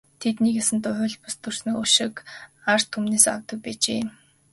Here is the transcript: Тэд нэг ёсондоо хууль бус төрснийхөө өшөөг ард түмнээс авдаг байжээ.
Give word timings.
Тэд 0.21 0.35
нэг 0.43 0.53
ёсондоо 0.61 0.93
хууль 0.97 1.19
бус 1.21 1.35
төрснийхөө 1.43 1.81
өшөөг 1.85 2.15
ард 2.71 2.87
түмнээс 2.93 3.25
авдаг 3.33 3.57
байжээ. 3.65 4.01